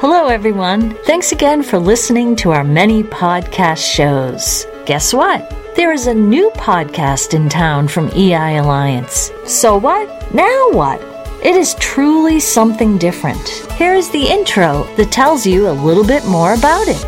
Hello, 0.00 0.26
everyone. 0.26 0.94
Thanks 1.04 1.32
again 1.32 1.62
for 1.62 1.78
listening 1.78 2.36
to 2.36 2.50
our 2.52 2.64
many 2.64 3.02
podcast 3.02 3.78
shows. 3.78 4.66
Guess 4.86 5.14
what? 5.14 5.48
There 5.76 5.92
is 5.92 6.06
a 6.06 6.14
new 6.14 6.50
podcast 6.50 7.34
in 7.34 7.48
town 7.48 7.88
from 7.88 8.10
EI 8.10 8.56
Alliance. 8.56 9.30
So 9.46 9.76
what? 9.76 10.08
Now 10.34 10.70
what? 10.72 11.00
It 11.44 11.54
is 11.56 11.74
truly 11.76 12.40
something 12.40 12.98
different. 12.98 13.48
Here 13.72 13.94
is 13.94 14.10
the 14.10 14.26
intro 14.26 14.84
that 14.96 15.12
tells 15.12 15.46
you 15.46 15.68
a 15.68 15.72
little 15.72 16.04
bit 16.04 16.24
more 16.26 16.54
about 16.54 16.86
it. 16.88 17.02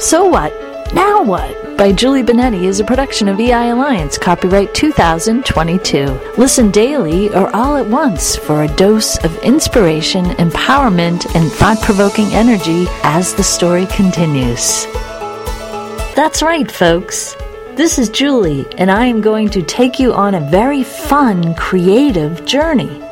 So 0.00 0.26
What? 0.26 0.63
Now 0.92 1.22
What? 1.22 1.76
by 1.76 1.92
Julie 1.92 2.22
Benetti 2.22 2.64
is 2.64 2.78
a 2.78 2.84
production 2.84 3.28
of 3.28 3.40
EI 3.40 3.70
Alliance, 3.70 4.16
copyright 4.16 4.72
2022. 4.74 6.20
Listen 6.36 6.70
daily 6.70 7.34
or 7.34 7.54
all 7.54 7.76
at 7.76 7.86
once 7.86 8.36
for 8.36 8.62
a 8.62 8.68
dose 8.68 9.16
of 9.24 9.36
inspiration, 9.38 10.24
empowerment, 10.36 11.34
and 11.34 11.50
thought 11.50 11.80
provoking 11.82 12.26
energy 12.26 12.86
as 13.02 13.34
the 13.34 13.42
story 13.42 13.86
continues. 13.86 14.86
That's 16.14 16.42
right, 16.42 16.70
folks. 16.70 17.34
This 17.74 17.98
is 17.98 18.08
Julie, 18.08 18.66
and 18.78 18.88
I 18.88 19.06
am 19.06 19.20
going 19.20 19.48
to 19.50 19.62
take 19.62 19.98
you 19.98 20.12
on 20.12 20.36
a 20.36 20.48
very 20.48 20.84
fun, 20.84 21.54
creative 21.56 22.44
journey. 22.44 23.03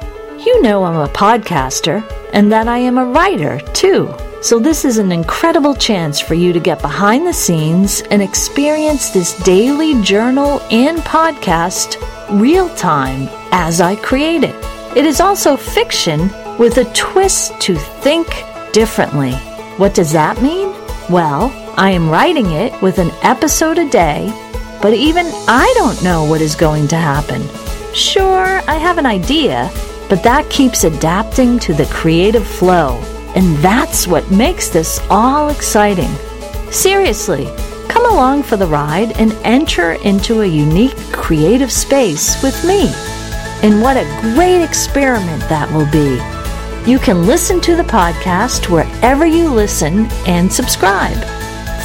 You 0.45 0.61
know 0.63 0.85
I'm 0.85 0.97
a 0.97 1.09
podcaster 1.09 2.03
and 2.33 2.51
that 2.51 2.69
I 2.69 2.79
am 2.79 2.99
a 2.99 3.07
writer, 3.07 3.61
too. 3.73 4.15
So, 4.41 4.59
this 4.59 4.85
is 4.85 4.99
an 4.99 5.13
incredible 5.13 5.75
chance 5.75 6.19
for 6.19 6.35
you 6.35 6.53
to 6.53 6.59
get 6.59 6.83
behind 6.83 7.27
the 7.27 7.33
scenes 7.33 8.03
and 8.11 8.21
experience 8.21 9.11
this 9.11 9.39
daily 9.45 10.03
journal 10.03 10.61
and 10.71 10.99
podcast 10.99 11.97
real 12.41 12.69
time 12.75 13.29
as 13.53 13.81
I 13.81 13.95
create 13.97 14.43
it. 14.43 14.57
It 14.97 15.07
is 15.07 15.21
also 15.21 15.57
fiction 15.57 16.31
with 16.59 16.79
a 16.79 16.93
twist 16.93 17.61
to 17.61 17.77
think 17.77 18.27
differently. 18.73 19.35
What 19.77 19.95
does 19.95 20.13
that 20.13 20.43
mean? 20.43 20.71
Well, 21.09 21.53
I 21.77 21.91
am 21.91 22.11
writing 22.11 22.51
it 22.51 22.81
with 22.83 22.99
an 22.99 23.11
episode 23.23 23.79
a 23.79 23.89
day 23.89 24.33
but 24.83 24.95
even 24.95 25.27
I 25.47 25.73
don't 25.77 26.03
know 26.03 26.25
what 26.25 26.41
is 26.41 26.56
going 26.56 26.89
to 26.89 26.97
happen. 26.97 27.41
Sure, 27.95 28.61
I 28.69 28.75
have 28.75 28.99
an 28.99 29.06
idea, 29.06 29.71
but 30.13 30.23
that 30.23 30.51
keeps 30.51 30.85
adapting 30.85 31.59
to 31.59 31.73
the 31.73 31.87
creative 31.87 32.47
flow. 32.47 32.99
And 33.35 33.57
that's 33.65 34.07
what 34.07 34.31
makes 34.31 34.69
this 34.69 35.01
all 35.09 35.49
exciting. 35.49 36.11
Seriously, 36.71 37.47
come 37.89 38.05
along 38.05 38.43
for 38.43 38.59
the 38.59 38.67
ride 38.67 39.19
and 39.19 39.33
enter 39.43 39.93
into 40.05 40.43
a 40.43 40.47
unique 40.47 40.99
creative 41.13 41.73
space 41.73 42.43
with 42.43 42.63
me. 42.63 42.93
And 43.63 43.81
what 43.81 43.97
a 43.97 44.05
great 44.35 44.63
experiment 44.63 45.49
that 45.49 45.73
will 45.73 45.91
be. 45.91 46.21
You 46.91 46.99
can 46.99 47.27
listen 47.27 47.59
to 47.63 47.75
the 47.75 47.83
podcast 47.83 48.69
wherever 48.69 49.25
you 49.25 49.49
listen 49.49 50.09
and 50.27 50.53
subscribe. 50.53 51.17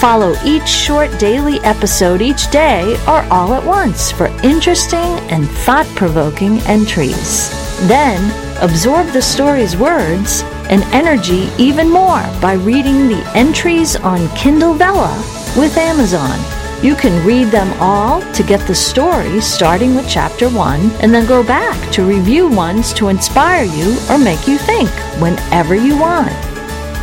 Follow 0.02 0.36
each 0.44 0.68
short 0.68 1.18
daily 1.18 1.62
episode 1.62 2.22
each 2.22 2.52
day 2.52 2.98
or 3.08 3.22
all 3.32 3.54
at 3.54 3.64
once 3.64 4.12
for 4.12 4.28
interesting 4.44 5.16
and 5.32 5.50
thought 5.50 5.88
provoking 5.96 6.60
entries. 6.64 7.67
Then, 7.82 8.32
absorb 8.62 9.08
the 9.08 9.22
story's 9.22 9.78
words 9.78 10.42
and 10.70 10.84
energy 10.86 11.50
even 11.58 11.90
more 11.90 12.24
by 12.42 12.54
reading 12.54 13.08
the 13.08 13.32
entries 13.36 13.96
on 13.96 14.28
Kindle 14.36 14.74
Vella 14.74 15.16
with 15.56 15.78
Amazon. 15.78 16.40
You 16.84 16.96
can 16.96 17.26
read 17.26 17.48
them 17.48 17.72
all 17.80 18.22
to 18.34 18.44
get 18.44 18.66
the 18.68 18.76
story 18.76 19.42
starting 19.42 19.96
with 19.96 20.10
chapter 20.10 20.50
1 20.50 20.80
and 21.02 21.14
then 21.14 21.26
go 21.28 21.44
back 21.44 21.92
to 21.94 22.04
review 22.04 22.48
ones 22.48 22.94
to 22.94 23.10
inspire 23.10 23.64
you 23.64 23.98
or 24.10 24.18
make 24.18 24.48
you 24.48 24.58
think 24.58 24.90
whenever 25.20 25.76
you 25.76 25.98
want. 25.98 26.34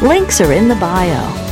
Links 0.03 0.41
are 0.41 0.53
in 0.53 0.69
the 0.69 0.77
bio. 0.77 1.44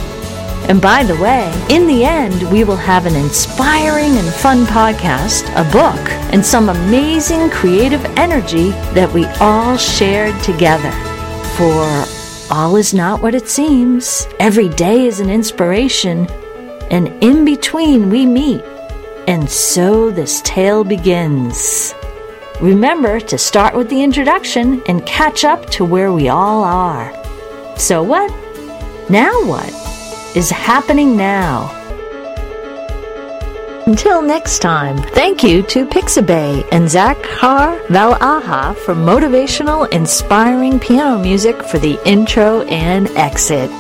And 0.68 0.80
by 0.80 1.02
the 1.02 1.16
way, 1.16 1.52
in 1.68 1.86
the 1.86 2.05
end, 2.05 2.50
we 2.50 2.64
will 2.64 2.77
have 2.77 3.05
an 3.06 3.16
inspiring 3.16 4.16
and 4.16 4.28
fun 4.28 4.64
podcast, 4.64 5.50
a 5.56 5.70
book, 5.70 6.10
and 6.32 6.44
some 6.44 6.69
amazing 6.69 7.50
creative 7.50 8.04
energy 8.16 8.70
that 8.94 9.12
we 9.12 9.26
all 9.41 9.76
shared 9.76 10.41
together. 10.42 10.92
For 11.56 12.04
all 12.50 12.76
is 12.76 12.94
not 12.94 13.20
what 13.20 13.34
it 13.34 13.48
seems, 13.48 14.28
every 14.38 14.69
day 14.69 15.06
is 15.06 15.20
an 15.20 15.31
inspiration, 15.31 16.26
and 16.91 17.08
in 17.22 17.44
between 17.44 18.08
we 18.08 18.25
meet. 18.25 18.62
And 19.26 19.48
so 19.50 20.10
this 20.10 20.41
tale 20.42 20.84
begins. 20.84 21.94
Remember 22.60 23.19
to 23.20 23.37
start 23.37 23.75
with 23.75 23.88
the 23.88 24.03
introduction 24.03 24.82
and 24.87 25.04
catch 25.06 25.44
up 25.44 25.69
to 25.70 25.84
where 25.84 26.12
we 26.12 26.28
all 26.28 26.62
are. 26.62 27.12
So 27.76 28.03
what? 28.03 28.31
Now 29.10 29.32
what? 29.44 29.81
Is 30.37 30.50
happening 30.50 31.16
now. 31.16 31.70
Until 33.87 34.22
next 34.22 34.60
time, 34.60 34.97
thank 34.97 35.43
you 35.43 35.62
to 35.65 35.84
Pixabay 35.87 36.66
and 36.70 36.87
Zakhar 36.87 37.84
Valaha 37.87 38.76
for 38.76 38.94
motivational, 38.94 39.93
inspiring 39.93 40.78
piano 40.78 41.19
music 41.19 41.62
for 41.65 41.78
the 41.78 41.98
intro 42.06 42.62
and 42.62 43.09
exit. 43.16 43.70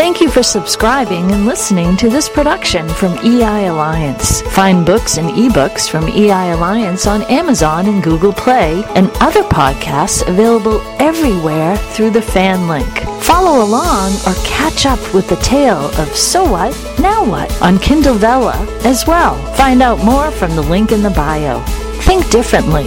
Thank 0.00 0.22
you 0.22 0.30
for 0.30 0.42
subscribing 0.42 1.30
and 1.30 1.44
listening 1.44 1.94
to 1.98 2.08
this 2.08 2.26
production 2.26 2.88
from 2.88 3.18
EI 3.18 3.66
Alliance. 3.66 4.40
Find 4.40 4.86
books 4.86 5.18
and 5.18 5.28
ebooks 5.28 5.90
from 5.90 6.08
EI 6.08 6.52
Alliance 6.52 7.06
on 7.06 7.20
Amazon 7.24 7.86
and 7.86 8.02
Google 8.02 8.32
Play 8.32 8.82
and 8.94 9.10
other 9.20 9.42
podcasts 9.42 10.26
available 10.26 10.80
everywhere 10.98 11.76
through 11.76 12.12
the 12.12 12.22
fan 12.22 12.66
link. 12.66 12.88
Follow 13.22 13.62
along 13.62 14.14
or 14.26 14.32
catch 14.42 14.86
up 14.86 14.98
with 15.12 15.28
the 15.28 15.36
tale 15.36 15.90
of 16.00 16.16
So 16.16 16.50
What, 16.50 16.72
Now 16.98 17.22
What 17.22 17.52
on 17.60 17.78
Kindle 17.78 18.14
Vella 18.14 18.56
as 18.84 19.06
well. 19.06 19.36
Find 19.54 19.82
out 19.82 20.02
more 20.02 20.30
from 20.30 20.56
the 20.56 20.62
link 20.62 20.92
in 20.92 21.02
the 21.02 21.10
bio. 21.10 21.60
Think 22.04 22.30
differently. 22.30 22.86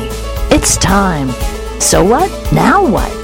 It's 0.49 0.77
time. 0.77 1.29
So 1.79 2.03
what? 2.03 2.31
Now 2.51 2.83
what? 2.83 3.22